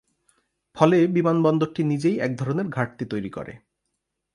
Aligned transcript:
ফলে 0.75 0.97
বিমানবন্দরটি 1.07 1.81
নিজেই 1.83 2.17
একধরনের 2.19 2.67
ঘাটতি 2.67 3.05
তৈরি 3.05 3.29
করে। 3.29 3.53